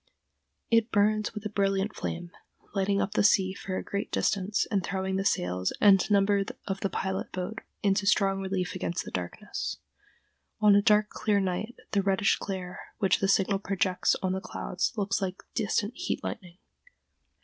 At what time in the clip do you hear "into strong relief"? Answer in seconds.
7.83-8.73